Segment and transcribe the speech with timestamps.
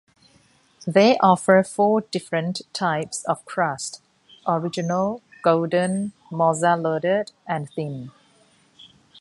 [0.87, 4.01] They offer four different types of crust:
[4.47, 8.09] Original, Golden, Mozza-Loaded, and Thin.